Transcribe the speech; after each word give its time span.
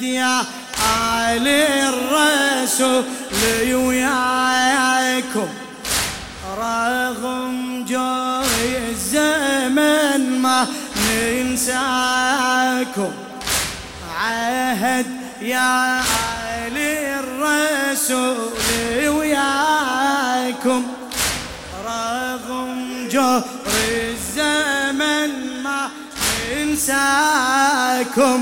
يا 0.00 0.40
آل 0.40 1.48
الرسول 1.94 3.04
وياكم 3.74 5.48
رغم 6.58 7.84
جوي 7.88 8.78
الزمن 8.90 10.22
ما 10.42 10.66
ننساكم. 11.10 13.12
عهد 14.20 15.06
يا 15.42 16.00
آل 16.00 16.76
الرسول 17.22 19.08
وياكم 19.08 20.82
رغم 21.86 23.08
جور 23.12 23.42
الزمن 23.90 25.62
ما 25.62 25.80
ننساكم. 26.56 28.38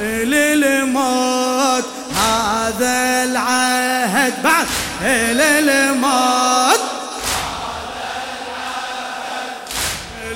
للموت. 0.00 1.84
هذا 2.14 3.24
العهد 3.24 4.42
بعد 4.42 4.66
للموت. 5.32 6.80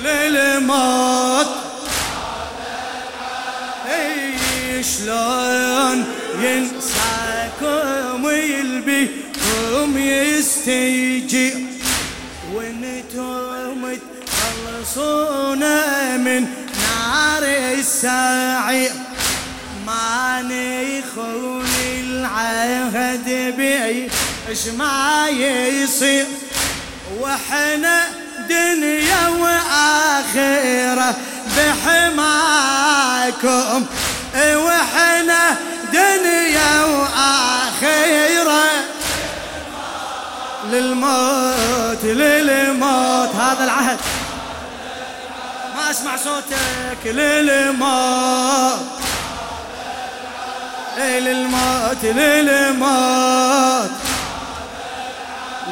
للموت. 0.03 1.47
شلون 4.97 6.05
ينساكم 6.41 8.23
ويلبيكم 8.23 9.97
يستيجي. 9.97 11.53
وإنتم 12.53 13.97
تخلصونا 14.27 16.17
من 16.17 16.41
نار 16.81 17.43
السعير 17.79 18.91
ما 20.07 20.41
نخون 20.41 21.65
العهد 21.99 23.27
بي 23.57 24.11
اش 24.51 24.67
ما 24.67 25.27
يصير. 25.29 26.25
وإحنا 27.19 28.03
دنيا 28.49 29.27
وآخرة 29.27 31.15
بحماكم. 31.57 33.05
وإحنا 34.35 35.55
دنيا 35.93 36.83
وآخرة 36.83 38.63
للموت 40.71 42.03
للموت. 42.03 43.35
هذا 43.35 43.63
العهد. 43.63 43.99
ما 45.75 45.91
أسمع 45.91 46.17
صوتك 46.17 47.05
للموت. 47.05 49.06
للموت 50.97 52.03
للموت 52.03 53.91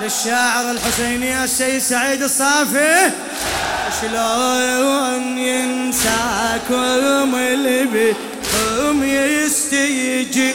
للشاعر 0.02 0.72
الحسيني 0.72 1.44
السيد 1.44 1.82
سعيد 1.82 2.24
الصافي 2.24 3.12
شلون 4.02 5.38
ينساكم 5.38 7.36
اللي 7.36 7.84
بكم 7.86 9.04
يستيجي؟ 9.04 10.54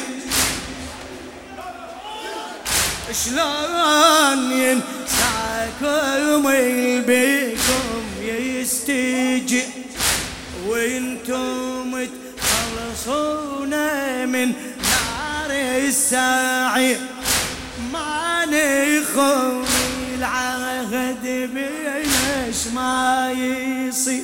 شلون 3.25 4.53
ينساكم 4.53 6.49
اللي 6.49 7.01
من 14.41 14.53
نار 14.83 15.51
السعير 15.89 16.99
ما 17.93 18.45
نخون 18.45 19.67
العهد 20.19 21.25
بينش 21.25 22.67
ما 22.75 23.33
يصير 23.33 24.23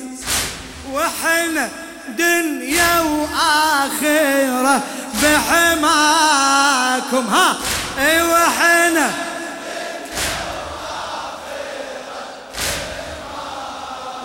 وإحنا 0.91 1.69
دنيا 2.17 3.01
وآخرة 3.01 4.83
بحماكم. 5.23 7.27
ها 7.27 7.57
إي 7.99 8.21
وإحنا 8.21 9.11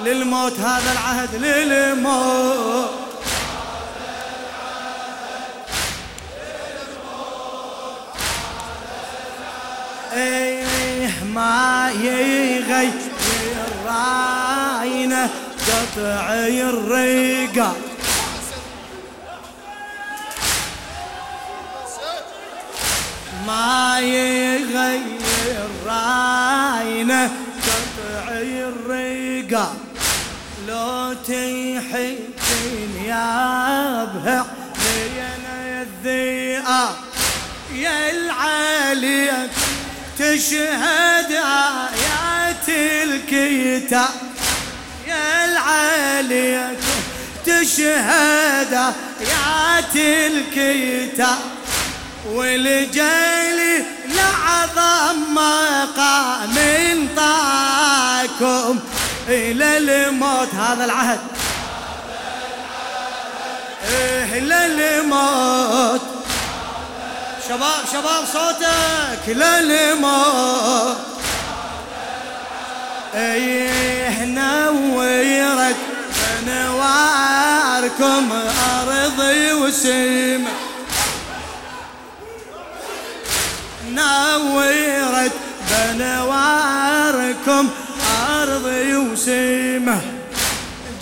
للموت 0.04 0.60
هذا 0.60 0.92
العهد 0.92 1.34
للموت. 1.34 3.01
راينا 13.92 15.30
قطع 15.68 16.32
الرقا 16.34 17.72
ما 23.46 24.00
يغير 24.00 25.68
راينا 25.86 27.30
قطع 27.66 28.28
الرقا 28.30 29.74
لو 30.68 31.12
تحبين 31.12 33.04
يا 33.06 34.04
بها 34.04 34.46
لينا 34.78 35.82
الذئاب. 35.82 36.94
يا 37.74 38.10
العالية 38.10 39.50
تشهد 40.18 41.32
آيات 41.32 42.31
الكتاب 42.68 44.08
يا 45.06 45.44
العالية 45.44 46.76
تشهد 47.46 48.94
آيات 49.20 49.96
الكتاب 49.96 51.38
والجيل 52.26 53.84
لعظم 54.08 55.34
مقام 55.34 57.08
طاكم 57.16 58.78
إلى 59.28 59.78
الموت. 59.78 60.54
هذا 60.54 60.84
العهد. 60.84 61.20
إلى 64.32 64.66
الموت. 64.66 66.00
شباب 67.48 67.84
شباب 67.92 68.24
صوتك. 68.32 69.28
للموت 69.28 71.11
إيه 73.14 74.24
نورت 74.24 75.76
انواركم 76.48 78.32
أرضي 78.80 79.52
وسمه 79.52 80.50
نورت 83.90 85.32
بنواركم 85.70 87.68
أرضي 88.30 88.96
وسمه 88.96 90.00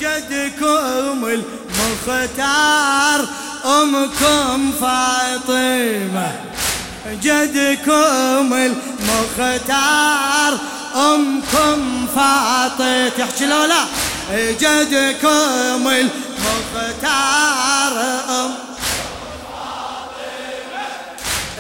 جدكم 0.01 1.25
المختار 1.25 3.29
أمكم 3.65 4.73
فاطمة. 4.81 6.33
جدكم 7.23 8.55
المختار 8.55 10.59
أمكم 10.95 12.07
فاطمة 12.17 13.09
تحكي 13.09 13.47
لولا 13.47 13.85
جدكم 14.35 15.89
المختار. 15.89 17.21
أم 18.29 18.71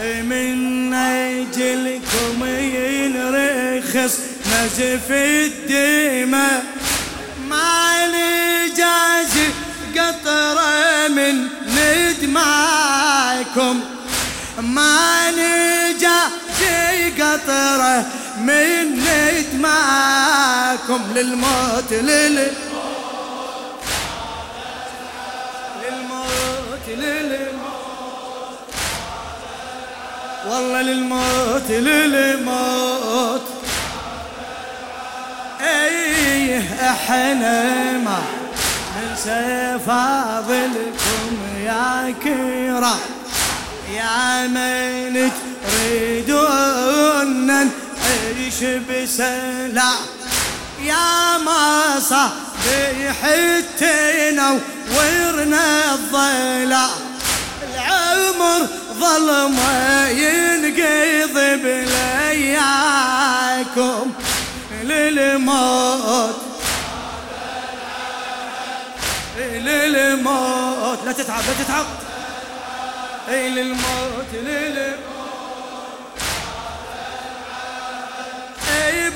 من 0.00 0.94
أجلكم 0.94 2.44
ينرخص 2.44 4.19
نزف 4.47 5.11
الدماء 5.11 6.65
ما 7.49 8.06
لجازي 8.06 9.49
قطرة 9.97 11.09
من 11.09 11.49
ندمعكم 11.77 13.00
ما 14.61 15.31
نجا 15.31 16.21
في 16.59 17.11
قطرة 17.23 18.06
من 18.41 18.99
ندمعكم 19.05 21.01
للموت 21.15 21.93
لل 21.93 22.53
للموت 25.83 26.87
للموت 26.89 27.61
والله 30.49 30.83
للموت 30.83 31.71
للموت 31.71 33.43
إيه 35.61 36.63
إحنا 36.91 37.93
ما 37.99 38.23
سفاضلكم 39.17 40.79
يا 41.65 42.15
كرام 42.25 42.99
يا 43.95 44.47
من 44.47 45.31
نعيش 48.61 48.83
بسلام 48.91 49.97
يا 50.83 51.39
ما 51.39 52.01
صبيحتنا 52.61 53.69
ورنا 54.97 55.93
الظلام 55.93 56.91
العمر 57.62 58.67
ظلمه 59.01 60.09
ينقضي 60.09 61.57
بلياكم 61.57 62.93
للموت. 64.83 66.37
للموت. 69.39 70.99
لا 71.05 71.13
تتعب 71.13 71.43
لا 71.47 71.65
تتعب. 71.65 71.87
للموت 73.29 74.31
للموت. 74.33 75.19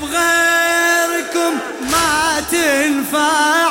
بغيركم 0.05 1.59
ما 1.91 2.41
تنفع. 2.51 3.64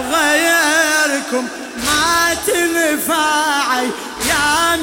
بغيركم 0.00 1.48
ما 1.76 2.34
تنفع 2.46 3.82
يا 4.28 4.74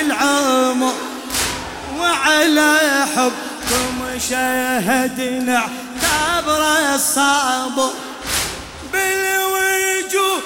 العمر 0.00 0.92
وعلى 1.98 2.76
حبكم 3.16 4.18
شهدنا 4.30 5.58
اعتبر 5.58 6.94
الصبر 6.94 7.90
بالوجوه 8.92 10.40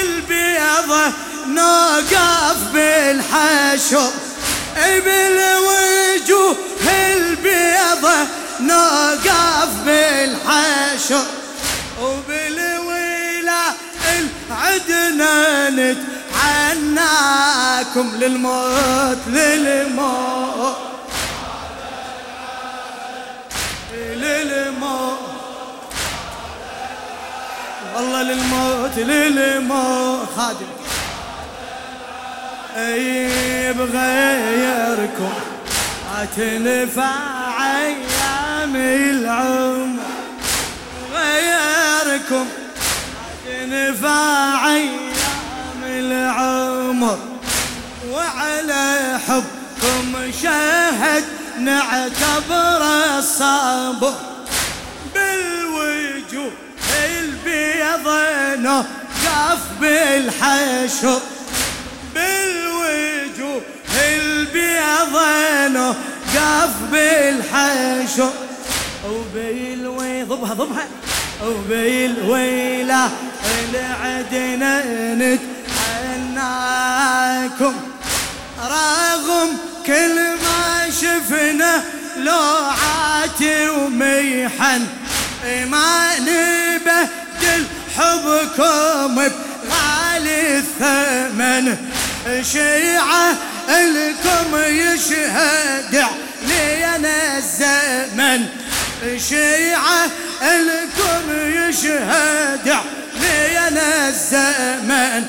البيضة 0.00 1.12
نوقف 1.46 2.56
بالحشر 2.72 4.10
بالوجوه 4.76 6.56
البيضة 6.88 8.26
نوقف 8.60 9.68
بالحشر 9.84 11.39
عدنا 14.70 15.70
نتعناكم 15.70 16.86
للموت 18.16 19.18
للموت. 19.26 20.76
للموت. 23.94 25.18
والله 27.94 28.22
للموت 28.22 28.98
للموت. 28.98 30.28
خادم. 30.36 30.66
أي 32.76 33.72
بغيركم. 33.72 35.32
ما 36.10 36.26
تنفع 36.36 37.16
أيام 37.76 38.76
العمر. 38.76 40.09
تنفع 43.90 44.66
أيام 44.66 45.82
العمر 45.84 47.18
وعلى 48.10 49.18
حبكم 49.28 50.32
شهد 50.42 51.24
نعتبر 51.58 52.82
الصبر 53.18 54.14
بالوجوه 55.14 56.52
البيض 57.04 58.08
نقف 58.58 59.60
بالحشر 59.80 61.20
بالوجوه 62.14 63.62
البيض 64.06 65.16
نقف 65.70 66.74
بالحشر 66.92 68.30
وبالوي 69.04 70.22
ضبها 70.22 70.54
ضبها. 70.54 70.86
وبالويلة 71.46 73.10
العدنا 73.50 74.74
نتعناكم 76.34 77.74
رغم 78.62 79.50
كل 79.86 80.16
ما 80.16 80.90
شفنا 80.90 81.82
لوعات 82.16 83.42
وميحن 83.68 84.86
ما 85.70 86.18
نبدل 86.18 87.62
حبكم 87.96 89.14
بغالي 89.14 90.58
الثمن. 90.58 91.76
شيعة 92.52 93.28
الكم 93.68 94.50
يشهد 94.56 95.94
علينا 96.42 97.38
الزمن. 97.38 98.40
شيعة 99.28 100.10
الكم 100.42 101.26
يشهد 101.30 102.68
علينا 102.68 102.99
الزمن. 103.90 105.26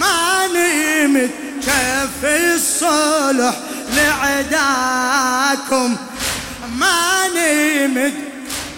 ما 0.00 0.46
نمت 0.46 1.30
كف 1.66 2.24
الصلح 2.24 3.54
لعداكم. 3.96 5.96
ما 6.68 7.28
نمت 7.28 8.14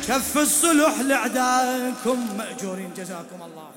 كف 0.08 0.38
الصلح 0.38 0.94
لعداكم. 1.00 2.26
مأجورين 2.38 2.90
جزاكم 2.96 3.42
الله 3.42 3.70